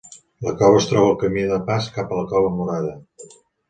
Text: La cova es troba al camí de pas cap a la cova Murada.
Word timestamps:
La 0.45 0.53
cova 0.61 0.79
es 0.79 0.87
troba 0.93 1.11
al 1.11 1.19
camí 1.25 1.45
de 1.53 1.61
pas 1.71 1.93
cap 2.01 2.19
a 2.19 2.21
la 2.23 2.29
cova 2.35 2.53
Murada. 2.59 3.01